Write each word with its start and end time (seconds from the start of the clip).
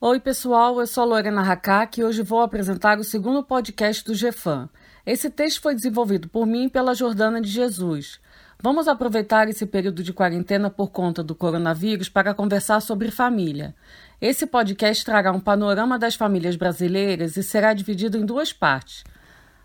Oi, 0.00 0.20
pessoal, 0.20 0.78
eu 0.78 0.86
sou 0.86 1.02
a 1.02 1.06
Lorena 1.06 1.42
Hakak 1.42 1.98
e 1.98 2.04
hoje 2.04 2.22
vou 2.22 2.40
apresentar 2.40 3.00
o 3.00 3.04
segundo 3.04 3.42
podcast 3.42 4.04
do 4.04 4.14
GFAM. 4.14 4.68
Esse 5.04 5.28
texto 5.28 5.60
foi 5.60 5.74
desenvolvido 5.74 6.28
por 6.28 6.46
mim 6.46 6.66
e 6.66 6.70
pela 6.70 6.94
Jordana 6.94 7.40
de 7.40 7.48
Jesus. 7.48 8.20
Vamos 8.62 8.86
aproveitar 8.86 9.48
esse 9.48 9.66
período 9.66 10.00
de 10.04 10.12
quarentena 10.12 10.70
por 10.70 10.90
conta 10.90 11.20
do 11.20 11.34
coronavírus 11.34 12.08
para 12.08 12.32
conversar 12.32 12.78
sobre 12.78 13.10
família. 13.10 13.74
Esse 14.20 14.46
podcast 14.46 15.04
trará 15.04 15.32
um 15.32 15.40
panorama 15.40 15.98
das 15.98 16.14
famílias 16.14 16.54
brasileiras 16.54 17.36
e 17.36 17.42
será 17.42 17.74
dividido 17.74 18.16
em 18.16 18.24
duas 18.24 18.52
partes. 18.52 19.02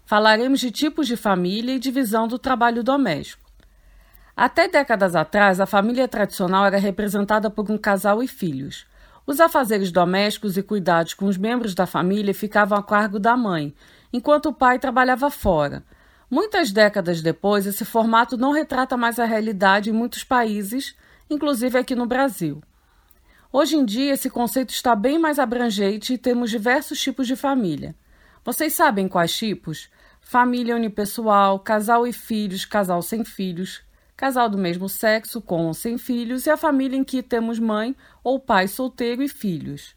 Falaremos 0.04 0.60
de 0.60 0.72
tipos 0.72 1.06
de 1.06 1.16
família 1.16 1.76
e 1.76 1.80
divisão 1.80 2.28
do 2.28 2.40
trabalho 2.40 2.84
doméstico. 2.84 3.44
Até 4.36 4.68
décadas 4.68 5.16
atrás, 5.16 5.60
a 5.60 5.68
família 5.68 6.08
tradicional 6.08 6.66
era 6.66 6.80
representada 6.80 7.52
por 7.52 7.70
um 7.70 7.78
casal 7.78 8.24
e 8.24 8.28
filhos. 8.28 8.92
Os 9.26 9.40
afazeres 9.40 9.92
domésticos 9.92 10.58
e 10.58 10.64
cuidados 10.64 11.14
com 11.14 11.26
os 11.26 11.38
membros 11.38 11.74
da 11.74 11.86
família 11.86 12.34
ficavam 12.34 12.78
a 12.78 12.84
cargo 12.84 13.20
da 13.20 13.38
mãe, 13.38 13.74
enquanto 14.12 14.48
o 14.48 14.54
pai 14.54 14.78
trabalhava 14.78 15.30
fora. 15.30 15.84
Muitas 16.30 16.72
décadas 16.72 17.22
depois, 17.22 17.66
esse 17.66 17.86
formato 17.86 18.36
não 18.36 18.52
retrata 18.52 18.98
mais 18.98 19.20
a 19.20 19.26
realidade 19.26 19.90
em 19.90 19.94
muitos 19.94 20.24
países, 20.24 20.96
inclusive 21.30 21.78
aqui 21.78 21.96
no 21.96 22.06
Brasil. 22.06 22.62
Hoje 23.52 23.78
em 23.78 23.86
dia, 23.86 24.14
esse 24.14 24.30
conceito 24.30 24.72
está 24.72 24.96
bem 24.96 25.18
mais 25.18 25.40
abrangente 25.40 26.14
e 26.14 26.18
temos 26.18 26.50
diversos 26.50 27.00
tipos 27.00 27.28
de 27.28 27.36
família. 27.36 27.96
Vocês 28.44 28.74
sabem 28.74 29.08
quais 29.08 29.32
tipos? 29.38 29.90
Família 30.20 30.76
unipessoal, 30.76 31.60
casal 31.60 32.06
e 32.06 32.12
filhos, 32.12 32.66
casal 32.66 33.02
sem 33.02 33.24
filhos, 33.24 33.82
casal 34.16 34.50
do 34.50 34.58
mesmo 34.58 34.88
sexo 34.88 35.42
com 35.42 35.66
ou 35.68 35.74
sem 35.74 35.98
filhos 35.98 36.46
e 36.46 36.50
a 36.50 36.58
família 36.58 36.98
em 36.98 37.04
que 37.04 37.24
temos 37.24 37.60
mãe 37.60 37.96
ou 38.24 38.40
pai 38.40 38.68
solteiro 38.68 39.22
e 39.22 39.28
filhos. 39.28 39.96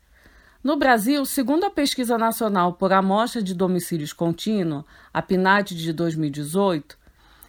No 0.62 0.76
Brasil, 0.76 1.24
segundo 1.24 1.64
a 1.64 1.70
Pesquisa 1.70 2.18
Nacional 2.18 2.72
por 2.72 2.92
Amostra 2.92 3.40
de 3.40 3.54
Domicílios 3.54 4.12
Contínuo, 4.12 4.84
a 5.14 5.22
PNAD 5.22 5.76
de 5.76 5.92
2018, 5.92 6.98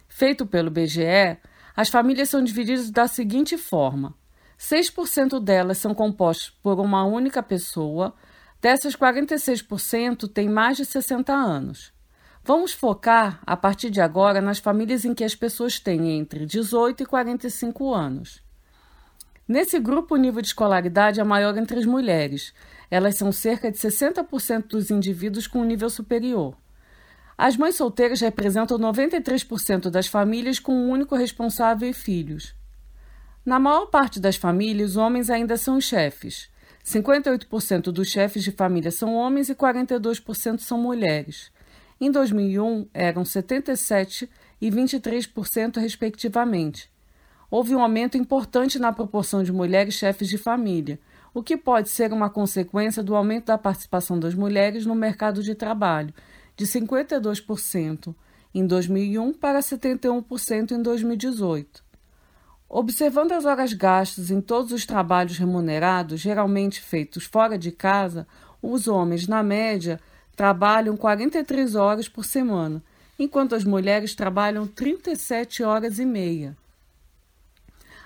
feito 0.08 0.46
pelo 0.46 0.70
BGE, 0.70 1.36
as 1.76 1.88
famílias 1.88 2.28
são 2.28 2.42
divididas 2.44 2.90
da 2.90 3.08
seguinte 3.08 3.58
forma: 3.58 4.14
6% 4.58 5.40
delas 5.40 5.78
são 5.78 5.94
compostas 5.94 6.50
por 6.62 6.78
uma 6.78 7.04
única 7.04 7.42
pessoa, 7.42 8.14
dessas 8.60 8.94
46% 8.94 10.28
têm 10.28 10.48
mais 10.48 10.76
de 10.76 10.84
60 10.84 11.32
anos. 11.32 11.92
Vamos 12.48 12.72
focar, 12.72 13.42
a 13.46 13.54
partir 13.58 13.90
de 13.90 14.00
agora, 14.00 14.40
nas 14.40 14.58
famílias 14.58 15.04
em 15.04 15.12
que 15.12 15.22
as 15.22 15.34
pessoas 15.34 15.78
têm 15.78 16.12
entre 16.18 16.46
18 16.46 17.02
e 17.02 17.04
45 17.04 17.92
anos. 17.92 18.42
Nesse 19.46 19.78
grupo, 19.78 20.14
o 20.14 20.16
nível 20.16 20.40
de 20.40 20.48
escolaridade 20.48 21.20
é 21.20 21.24
maior 21.24 21.54
entre 21.58 21.78
as 21.78 21.84
mulheres. 21.84 22.54
Elas 22.90 23.16
são 23.16 23.30
cerca 23.32 23.70
de 23.70 23.76
60% 23.76 24.68
dos 24.68 24.90
indivíduos 24.90 25.46
com 25.46 25.62
nível 25.62 25.90
superior. 25.90 26.56
As 27.36 27.54
mães 27.54 27.76
solteiras 27.76 28.22
representam 28.22 28.78
93% 28.78 29.90
das 29.90 30.06
famílias 30.06 30.58
com 30.58 30.72
um 30.72 30.88
único 30.88 31.14
responsável 31.16 31.86
e 31.86 31.92
filhos. 31.92 32.54
Na 33.44 33.58
maior 33.58 33.90
parte 33.90 34.18
das 34.18 34.36
famílias, 34.36 34.92
os 34.92 34.96
homens 34.96 35.28
ainda 35.28 35.58
são 35.58 35.78
chefes. 35.78 36.48
58% 36.82 37.92
dos 37.92 38.08
chefes 38.08 38.42
de 38.42 38.52
família 38.52 38.90
são 38.90 39.14
homens 39.14 39.50
e 39.50 39.54
42% 39.54 40.60
são 40.60 40.78
mulheres. 40.78 41.52
Em 42.00 42.10
2001, 42.10 42.88
eram 42.94 43.22
77% 43.22 44.28
e 44.60 44.70
23%, 44.70 45.78
respectivamente. 45.78 46.90
Houve 47.50 47.74
um 47.74 47.80
aumento 47.80 48.16
importante 48.16 48.78
na 48.78 48.92
proporção 48.92 49.42
de 49.42 49.52
mulheres 49.52 49.94
chefes 49.94 50.28
de 50.28 50.38
família, 50.38 51.00
o 51.32 51.42
que 51.42 51.56
pode 51.56 51.88
ser 51.88 52.12
uma 52.12 52.30
consequência 52.30 53.02
do 53.02 53.16
aumento 53.16 53.46
da 53.46 53.58
participação 53.58 54.18
das 54.18 54.34
mulheres 54.34 54.84
no 54.86 54.94
mercado 54.94 55.42
de 55.42 55.54
trabalho, 55.54 56.12
de 56.56 56.66
52% 56.66 58.14
em 58.54 58.66
2001 58.66 59.32
para 59.34 59.60
71% 59.60 60.72
em 60.72 60.82
2018. 60.82 61.82
Observando 62.68 63.32
as 63.32 63.44
horas 63.44 63.72
gastas 63.72 64.30
em 64.30 64.40
todos 64.40 64.72
os 64.72 64.84
trabalhos 64.84 65.38
remunerados, 65.38 66.20
geralmente 66.20 66.80
feitos 66.80 67.24
fora 67.24 67.56
de 67.56 67.72
casa, 67.72 68.26
os 68.60 68.88
homens, 68.88 69.26
na 69.26 69.42
média, 69.42 69.98
trabalham 70.38 70.96
43 70.96 71.74
horas 71.74 72.08
por 72.08 72.24
semana, 72.24 72.80
enquanto 73.18 73.56
as 73.56 73.64
mulheres 73.64 74.14
trabalham 74.14 74.68
37 74.68 75.64
horas 75.64 75.98
e 75.98 76.04
meia. 76.04 76.56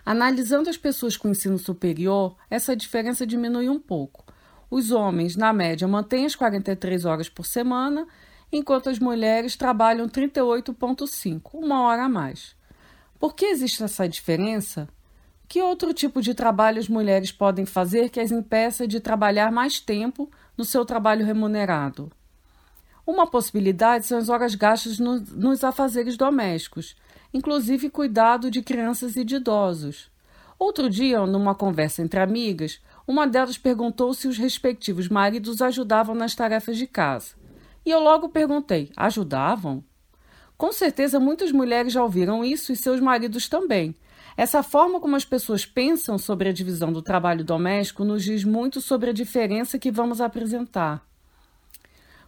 Analisando 0.03 0.71
as 0.71 0.79
pessoas 0.79 1.15
com 1.15 1.29
ensino 1.29 1.59
superior, 1.59 2.35
essa 2.49 2.75
diferença 2.75 3.27
diminui 3.27 3.69
um 3.69 3.79
pouco. 3.79 4.25
Os 4.71 4.91
homens, 4.91 5.37
na 5.37 5.53
média, 5.53 5.87
mantêm 5.87 6.25
as 6.25 6.35
43 6.35 7.05
horas 7.05 7.29
por 7.29 7.45
semana, 7.45 8.07
enquanto 8.51 8.89
as 8.89 8.99
mulheres 8.99 9.55
trabalham 9.55 10.09
38,5, 10.09 11.51
uma 11.53 11.83
hora 11.83 12.05
a 12.05 12.09
mais. 12.09 12.57
Por 13.21 13.35
que 13.35 13.45
existe 13.45 13.85
essa 13.85 14.09
diferença? 14.09 14.89
Que 15.47 15.61
outro 15.61 15.93
tipo 15.93 16.23
de 16.23 16.33
trabalho 16.33 16.79
as 16.79 16.89
mulheres 16.89 17.31
podem 17.31 17.67
fazer 17.67 18.09
que 18.09 18.19
as 18.19 18.33
impeça 18.33 18.89
de 18.89 19.01
trabalhar 19.01 19.53
mais 19.53 19.79
tempo 19.79 20.31
no 20.57 20.65
seu 20.65 20.83
trabalho 20.87 21.27
remunerado? 21.27 22.11
Uma 23.07 23.27
possibilidade 23.27 24.07
são 24.07 24.19
as 24.19 24.29
horas 24.29 24.55
gastas 24.55 24.99
no, 24.99 25.19
nos 25.19 25.65
afazeres 25.65 26.17
domésticos, 26.17 26.95
inclusive 27.35 27.91
cuidado 27.91 28.51
de 28.51 28.63
crianças 28.63 29.17
e 29.17 29.25
de 29.25 29.37
idosos. 29.37 30.11
Outro 30.59 30.89
dia, 30.89 31.27
numa 31.27 31.55
conversa 31.55 32.03
entre 32.03 32.21
amigas, 32.21 32.81
uma 33.07 33.27
delas 33.27 33.59
perguntou 33.59 34.15
se 34.15 34.29
os 34.29 34.39
respectivos 34.39 35.09
maridos 35.09 35.61
ajudavam 35.61 36.15
nas 36.15 36.37
tarefas 36.37 36.79
de 36.79 36.87
casa. 36.87 37.35
E 37.85 37.91
eu 37.91 37.99
logo 37.99 38.29
perguntei: 38.29 38.93
ajudavam? 38.97 39.83
Com 40.57 40.71
certeza 40.71 41.19
muitas 41.19 41.51
mulheres 41.51 41.93
já 41.93 42.03
ouviram 42.05 42.45
isso 42.45 42.71
e 42.71 42.77
seus 42.77 43.01
maridos 43.01 43.49
também. 43.49 43.97
Essa 44.37 44.63
forma 44.63 45.01
como 45.01 45.17
as 45.17 45.25
pessoas 45.25 45.67
pensam 45.67 46.17
sobre 46.17 46.49
a 46.49 46.53
divisão 46.53 46.93
do 46.93 47.03
trabalho 47.03 47.45
doméstico 47.45 48.05
nos 48.05 48.23
diz 48.23 48.45
muito 48.45 48.81
sobre 48.81 49.11
a 49.11 49.13
diferença 49.13 49.79
que 49.79 49.91
vamos 49.91 50.21
apresentar. 50.21 51.05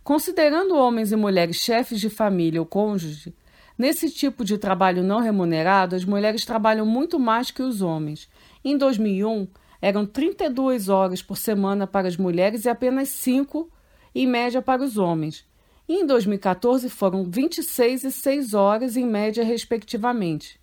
Considerando 0.04 0.76
homens 0.76 1.12
e 1.12 1.16
mulheres 1.16 1.56
chefes 1.56 1.98
de 1.98 2.10
família 2.10 2.60
ou 2.60 2.66
cônjuge, 2.66 3.34
nesse 3.76 4.10
tipo 4.10 4.44
de 4.44 4.58
trabalho 4.58 5.02
não 5.02 5.18
remunerado, 5.18 5.96
as 5.96 6.04
mulheres 6.04 6.44
trabalham 6.44 6.84
muito 6.84 7.18
mais 7.18 7.50
que 7.50 7.62
os 7.62 7.80
homens. 7.80 8.28
Em 8.62 8.76
2001, 8.76 9.48
eram 9.80 10.04
32 10.04 10.90
horas 10.90 11.22
por 11.22 11.38
semana 11.38 11.86
para 11.86 12.06
as 12.06 12.18
mulheres 12.18 12.66
e 12.66 12.68
apenas 12.68 13.08
5 13.08 13.70
em 14.14 14.26
média 14.26 14.60
para 14.60 14.84
os 14.84 14.98
homens. 14.98 15.46
E 15.88 15.94
em 15.94 16.06
2014 16.06 16.90
foram 16.90 17.24
26 17.24 18.04
e 18.04 18.12
6 18.12 18.52
horas 18.52 18.98
em 18.98 19.06
média, 19.06 19.42
respectivamente. 19.42 20.60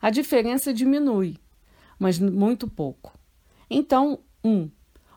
A 0.00 0.08
diferença 0.08 0.72
diminui, 0.72 1.36
mas 1.98 2.20
muito 2.20 2.68
pouco. 2.68 3.12
Então, 3.68 4.20
1. 4.44 4.50
Um, 4.50 4.70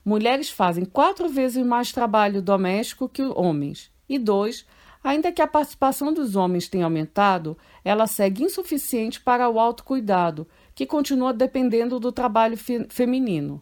mulheres 0.03 0.49
fazem 0.49 0.85
quatro 0.85 1.29
vezes 1.29 1.65
mais 1.65 1.91
trabalho 1.91 2.41
doméstico 2.41 3.07
que 3.07 3.23
homens. 3.23 3.91
E 4.07 4.17
dois, 4.19 4.65
ainda 5.03 5.31
que 5.31 5.41
a 5.41 5.47
participação 5.47 6.13
dos 6.13 6.35
homens 6.35 6.67
tenha 6.67 6.85
aumentado, 6.85 7.57
ela 7.83 8.07
segue 8.07 8.43
insuficiente 8.43 9.19
para 9.19 9.49
o 9.49 9.59
autocuidado, 9.59 10.47
que 10.75 10.85
continua 10.85 11.33
dependendo 11.33 11.99
do 11.99 12.11
trabalho 12.11 12.57
fe 12.57 12.85
feminino. 12.89 13.61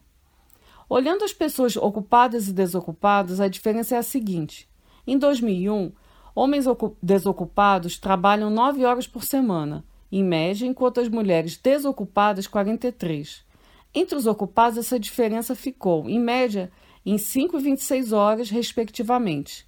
Olhando 0.89 1.23
as 1.23 1.33
pessoas 1.33 1.77
ocupadas 1.77 2.47
e 2.47 2.53
desocupadas, 2.53 3.39
a 3.39 3.47
diferença 3.47 3.95
é 3.95 3.99
a 3.99 4.03
seguinte: 4.03 4.67
em 5.05 5.17
2001, 5.17 5.91
homens 6.33 6.65
desocupados 7.01 7.97
trabalham 7.97 8.49
9 8.49 8.85
horas 8.85 9.07
por 9.07 9.23
semana, 9.23 9.85
em 10.11 10.23
média, 10.23 10.65
enquanto 10.65 10.99
as 10.99 11.07
mulheres 11.07 11.57
desocupadas 11.57 12.47
43. 12.47 13.48
Entre 13.93 14.15
os 14.15 14.27
ocupados, 14.27 14.77
essa 14.77 14.99
diferença 14.99 15.55
ficou, 15.55 16.07
em 16.07 16.19
média, 16.19 16.71
em 17.05 17.17
5 17.17 17.57
e 17.57 17.61
26 17.61 18.11
horas, 18.11 18.49
respectivamente. 18.49 19.67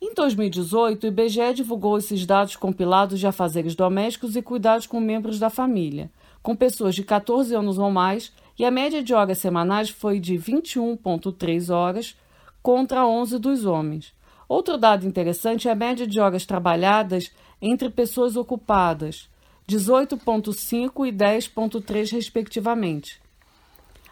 Em 0.00 0.14
2018, 0.14 1.04
o 1.04 1.06
IBGE 1.06 1.54
divulgou 1.54 1.96
esses 1.96 2.24
dados 2.26 2.54
compilados 2.54 3.18
de 3.18 3.26
afazeres 3.26 3.74
domésticos 3.74 4.36
e 4.36 4.42
cuidados 4.42 4.86
com 4.86 5.00
membros 5.00 5.38
da 5.38 5.48
família, 5.48 6.10
com 6.42 6.54
pessoas 6.54 6.94
de 6.94 7.02
14 7.02 7.54
anos 7.54 7.78
ou 7.78 7.90
mais, 7.90 8.32
e 8.58 8.64
a 8.64 8.70
média 8.70 9.02
de 9.02 9.14
horas 9.14 9.38
semanais 9.38 9.88
foi 9.88 10.20
de 10.20 10.34
21,3 10.34 11.74
horas 11.74 12.16
contra 12.62 13.06
11 13.06 13.38
dos 13.38 13.64
homens. 13.64 14.14
Outro 14.48 14.78
dado 14.78 15.06
interessante 15.06 15.66
é 15.66 15.72
a 15.72 15.74
média 15.74 16.06
de 16.06 16.20
horas 16.20 16.46
trabalhadas 16.46 17.32
entre 17.60 17.90
pessoas 17.90 18.36
ocupadas, 18.36 19.28
18,5 19.68 21.06
e 21.06 21.12
10,3, 21.12 22.12
respectivamente. 22.12 23.20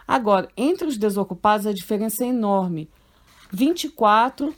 Agora, 0.06 0.48
entre 0.56 0.86
os 0.86 0.96
desocupados, 0.96 1.66
a 1.66 1.72
diferença 1.72 2.24
é 2.24 2.28
enorme: 2.28 2.90
24 3.52 4.54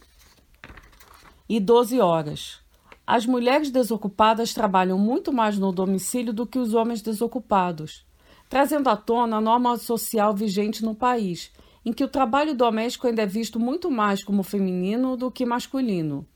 e 1.49 1.61
12 1.61 2.01
horas. 2.01 2.61
As 3.07 3.25
mulheres 3.25 3.71
desocupadas 3.71 4.53
trabalham 4.53 4.99
muito 4.99 5.33
mais 5.33 5.57
no 5.59 5.71
domicílio 5.71 6.33
do 6.33 6.47
que 6.47 6.59
os 6.59 6.75
homens 6.75 7.01
desocupados, 7.01 8.05
trazendo 8.49 8.89
à 8.89 8.97
tona 8.97 9.37
a 9.37 9.41
norma 9.41 9.77
social 9.77 10.35
vigente 10.35 10.85
no 10.85 10.95
país, 10.95 11.53
em 11.85 11.93
que 11.93 12.03
o 12.03 12.09
trabalho 12.09 12.53
doméstico 12.53 13.07
ainda 13.07 13.23
é 13.23 13.27
visto 13.27 13.61
muito 13.61 13.89
mais 13.91 14.25
como 14.25 14.43
feminino 14.43 15.17
do 15.17 15.31
que 15.31 15.47
masculino. 15.47 16.27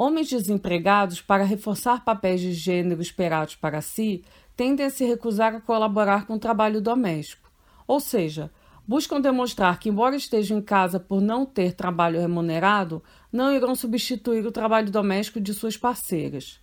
Homens 0.00 0.30
desempregados, 0.30 1.20
para 1.20 1.42
reforçar 1.42 2.04
papéis 2.04 2.40
de 2.40 2.52
gênero 2.52 3.02
esperados 3.02 3.56
para 3.56 3.80
si, 3.80 4.22
tendem 4.56 4.86
a 4.86 4.90
se 4.90 5.04
recusar 5.04 5.56
a 5.56 5.60
colaborar 5.60 6.24
com 6.24 6.34
o 6.34 6.38
trabalho 6.38 6.80
doméstico. 6.80 7.50
Ou 7.84 7.98
seja, 7.98 8.48
buscam 8.86 9.20
demonstrar 9.20 9.80
que, 9.80 9.88
embora 9.88 10.14
estejam 10.14 10.58
em 10.58 10.62
casa 10.62 11.00
por 11.00 11.20
não 11.20 11.44
ter 11.44 11.72
trabalho 11.72 12.20
remunerado, 12.20 13.02
não 13.32 13.52
irão 13.52 13.74
substituir 13.74 14.46
o 14.46 14.52
trabalho 14.52 14.88
doméstico 14.88 15.40
de 15.40 15.52
suas 15.52 15.76
parceiras. 15.76 16.60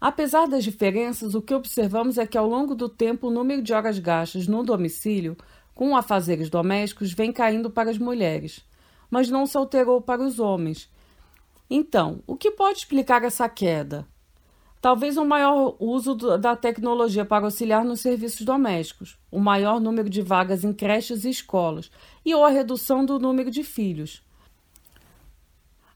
Apesar 0.00 0.48
das 0.48 0.64
diferenças, 0.64 1.36
o 1.36 1.42
que 1.42 1.54
observamos 1.54 2.18
é 2.18 2.26
que 2.26 2.36
ao 2.36 2.48
longo 2.48 2.74
do 2.74 2.88
tempo 2.88 3.28
o 3.28 3.32
número 3.32 3.62
de 3.62 3.72
horas 3.72 4.00
gastas 4.00 4.48
no 4.48 4.64
domicílio 4.64 5.36
com 5.76 5.96
afazeres 5.96 6.50
domésticos 6.50 7.12
vem 7.12 7.32
caindo 7.32 7.70
para 7.70 7.88
as 7.88 7.98
mulheres, 7.98 8.64
mas 9.08 9.30
não 9.30 9.46
se 9.46 9.56
alterou 9.56 10.00
para 10.00 10.24
os 10.24 10.40
homens. 10.40 10.90
Então, 11.70 12.22
o 12.26 12.36
que 12.36 12.50
pode 12.50 12.78
explicar 12.78 13.22
essa 13.24 13.48
queda? 13.48 14.06
Talvez 14.80 15.16
o 15.16 15.22
um 15.22 15.26
maior 15.26 15.76
uso 15.80 16.14
da 16.14 16.54
tecnologia 16.54 17.24
para 17.24 17.44
auxiliar 17.44 17.84
nos 17.84 18.00
serviços 18.00 18.42
domésticos, 18.42 19.18
o 19.30 19.40
maior 19.40 19.80
número 19.80 20.08
de 20.08 20.22
vagas 20.22 20.62
em 20.62 20.72
creches 20.72 21.24
e 21.24 21.30
escolas 21.30 21.90
e 22.24 22.34
ou 22.34 22.44
a 22.44 22.48
redução 22.48 23.04
do 23.04 23.18
número 23.18 23.50
de 23.50 23.64
filhos. 23.64 24.22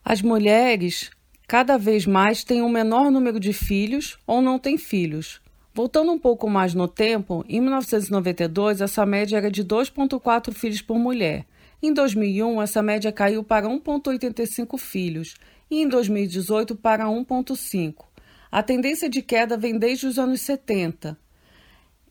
As 0.05 0.21
mulheres 0.21 1.11
cada 1.47 1.79
vez 1.79 2.07
mais 2.07 2.43
têm 2.43 2.61
um 2.61 2.69
menor 2.69 3.11
número 3.11 3.39
de 3.39 3.53
filhos 3.53 4.19
ou 4.27 4.43
não 4.43 4.59
têm 4.59 4.77
filhos. 4.77 5.41
Voltando 5.73 6.11
um 6.11 6.19
pouco 6.19 6.51
mais 6.51 6.75
no 6.75 6.89
tempo, 6.89 7.45
em 7.49 7.61
1992 7.61 8.81
essa 8.81 9.07
média 9.07 9.37
era 9.37 9.51
de 9.51 9.65
2,4 9.65 10.53
filhos 10.53 10.83
por 10.83 10.99
mulher. 10.99 11.47
Em 11.81 11.93
2001, 11.93 12.63
essa 12.63 12.83
média 12.83 13.11
caiu 13.11 13.43
para 13.43 13.69
1,85 13.69 14.79
filhos 14.79 15.35
e 15.73 15.81
em 15.81 15.89
2018 15.89 16.77
para 16.77 17.07
1,5. 17.07 18.05
A 18.51 18.63
tendência 18.63 19.09
de 19.09 19.23
queda 19.23 19.57
vem 19.57 19.79
desde 19.79 20.07
os 20.07 20.19
anos 20.19 20.43
70. 20.43 21.19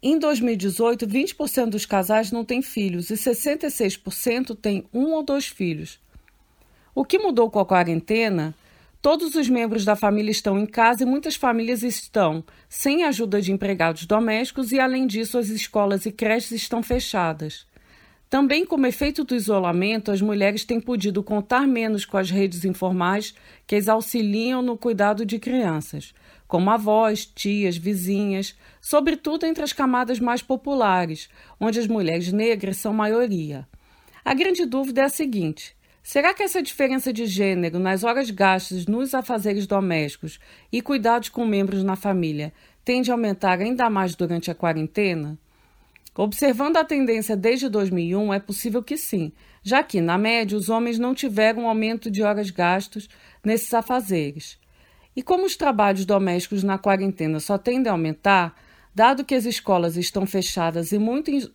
Em 0.02 0.18
2018, 0.18 1.06
20% 1.06 1.70
dos 1.70 1.86
casais 1.86 2.32
não 2.32 2.44
têm 2.44 2.64
filhos 2.64 3.12
e 3.12 3.14
66% 3.14 4.56
têm 4.56 4.84
um 4.92 5.12
ou 5.12 5.22
dois 5.22 5.46
filhos. 5.46 6.00
O 6.96 7.06
que 7.06 7.20
mudou 7.20 7.52
com 7.52 7.60
a 7.60 7.66
quarentena? 7.66 8.56
Todos 9.00 9.36
os 9.36 9.48
membros 9.48 9.86
da 9.86 9.96
família 9.96 10.32
estão 10.32 10.58
em 10.58 10.66
casa 10.66 11.04
e 11.04 11.06
muitas 11.06 11.36
famílias 11.36 11.84
estão 11.84 12.44
sem 12.68 13.04
ajuda 13.04 13.40
de 13.40 13.52
empregados 13.52 14.08
domésticos 14.08 14.72
e, 14.72 14.80
além 14.80 15.06
disso, 15.06 15.38
as 15.38 15.50
escolas 15.50 16.08
e 16.08 16.12
creches 16.12 16.50
estão 16.50 16.82
fechadas. 16.82 17.68
Também, 18.32 18.66
como 18.66 18.88
efeito 18.88 19.26
do 19.26 19.36
isolamento, 19.36 20.10
as 20.10 20.22
mulheres 20.22 20.64
têm 20.64 20.80
podido 20.80 21.22
contar 21.22 21.68
menos 21.68 22.06
com 22.06 22.18
as 22.18 22.32
redes 22.32 22.64
informais 22.64 23.36
que 23.68 23.76
as 23.76 23.90
auxiliam 23.90 24.62
no 24.62 24.78
cuidado 24.78 25.26
de 25.26 25.38
crianças, 25.38 26.14
como 26.48 26.70
avós, 26.70 27.26
tias, 27.26 27.76
vizinhas, 27.76 28.58
sobretudo 28.80 29.46
entre 29.46 29.62
as 29.62 29.74
camadas 29.74 30.18
mais 30.18 30.42
populares, 30.42 31.28
onde 31.60 31.78
as 31.78 31.88
mulheres 31.88 32.32
negras 32.32 32.78
são 32.78 32.94
maioria. 32.94 33.68
A 34.24 34.34
grande 34.34 34.66
dúvida 34.66 35.02
é 35.02 35.04
a 35.04 35.10
seguinte: 35.10 35.76
será 36.02 36.34
que 36.34 36.42
essa 36.42 36.64
diferença 36.64 37.12
de 37.12 37.26
gênero 37.26 37.80
nas 37.80 38.06
horas 38.06 38.32
gastas 38.32 38.86
nos 38.86 39.14
afazeres 39.14 39.68
domésticos 39.68 40.40
e 40.72 40.82
cuidados 40.82 41.28
com 41.28 41.46
membros 41.46 41.84
na 41.84 41.98
família 41.98 42.54
tende 42.86 43.12
a 43.12 43.14
aumentar 43.14 43.60
ainda 43.60 43.90
mais 43.90 44.16
durante 44.16 44.50
a 44.50 44.56
quarentena? 44.56 45.38
Observando 46.16 46.76
a 46.76 46.84
tendência 46.84 47.38
desde 47.38 47.70
2001, 47.70 48.34
é 48.34 48.40
possível 48.40 48.84
que 48.84 48.98
sim, 48.98 49.32
já 49.64 49.82
que, 49.82 50.02
na 50.02 50.18
média, 50.18 50.58
os 50.58 50.68
homens 50.68 51.00
não 51.00 51.16
tiveram 51.16 51.64
um 51.64 51.68
aumento 51.70 52.12
de 52.12 52.22
horas 52.22 52.50
gastos 52.50 53.08
nesses 53.42 53.74
afazeres. 53.74 54.60
E 55.16 55.24
como 55.24 55.46
os 55.46 55.56
trabalhos 55.56 56.06
domésticos 56.06 56.64
na 56.64 56.78
quarentena 56.78 57.40
só 57.40 57.58
tendem 57.58 57.90
a 57.90 57.94
aumentar, 57.94 58.54
dado 58.94 59.24
que 59.24 59.34
as 59.34 59.46
escolas 59.46 59.96
estão 59.96 60.26
fechadas 60.26 60.92
e 60.92 60.98
muitos 60.98 61.50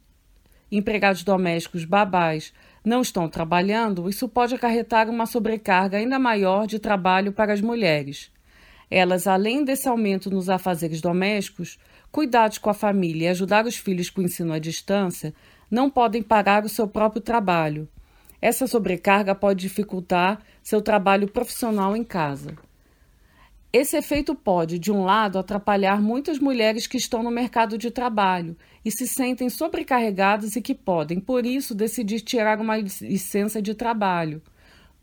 empregados 0.73 1.23
domésticos 1.23 1.85
babás 1.85 2.53
não 2.83 3.03
estão 3.03 3.29
trabalhando, 3.29 4.09
isso 4.09 4.27
pode 4.27 4.55
acarretar 4.55 5.11
uma 5.11 5.27
sobrecarga 5.27 5.99
ainda 5.99 6.19
maior 6.19 6.67
de 6.67 6.79
trabalho 6.79 7.31
para 7.31 7.53
as 7.53 7.61
mulheres. 7.61 8.31
Elas, 8.91 9.27
além 9.27 9.65
desse 9.65 9.89
aumento 9.89 10.31
nos 10.31 10.49
afazeres 10.49 11.01
domésticos, 11.01 11.79
cuidados 12.17 12.57
com 12.57 12.71
a 12.71 12.75
família 12.75 13.27
e 13.27 13.29
ajudar 13.29 13.67
os 13.67 13.77
filhos 13.77 14.09
com 14.09 14.23
o 14.23 14.25
ensino 14.25 14.51
à 14.51 14.59
distância, 14.59 15.35
não 15.71 15.91
podem 15.91 16.23
parar 16.23 16.65
o 16.65 16.69
seu 16.69 16.89
próprio 16.89 17.21
trabalho. 17.21 17.87
Essa 18.41 18.67
sobrecarga 18.67 19.35
pode 19.35 19.61
dificultar 19.61 20.41
seu 20.63 20.81
trabalho 20.81 21.29
profissional 21.29 21.95
em 21.95 22.03
casa. 22.03 22.57
Esse 23.71 23.99
efeito 23.99 24.35
pode, 24.35 24.79
de 24.79 24.91
um 24.91 25.05
lado, 25.05 25.39
atrapalhar 25.39 26.01
muitas 26.01 26.39
mulheres 26.39 26.87
que 26.87 26.97
estão 26.97 27.23
no 27.23 27.31
mercado 27.31 27.77
de 27.77 27.91
trabalho 27.91 28.57
e 28.83 28.91
se 28.91 29.07
sentem 29.07 29.51
sobrecarregadas 29.51 30.57
e 30.57 30.63
que 30.63 30.75
podem, 30.75 31.21
por 31.21 31.45
isso, 31.45 31.75
decidir 31.75 32.23
tirar 32.23 32.59
uma 32.59 32.79
licença 32.79 33.61
de 33.61 33.75
trabalho. 33.75 34.41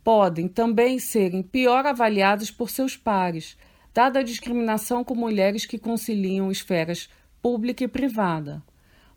Podem 0.04 0.48
também 0.48 0.98
serem 0.98 1.44
pior 1.44 1.86
avaliadas 1.86 2.50
por 2.50 2.72
seus 2.72 2.98
pares, 2.98 3.56
dada 3.94 4.20
a 4.20 4.24
discriminação 4.24 5.04
com 5.04 5.14
mulheres 5.14 5.66
que 5.66 5.78
conciliam 5.78 6.52
esferas 6.52 7.10
pública 7.42 7.84
e 7.84 7.88
privada. 7.88 8.64